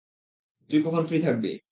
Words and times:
তুই 0.69 0.79
কখন 0.83 1.01
ফ্রি 1.07 1.17
থাকবি? 1.21 1.51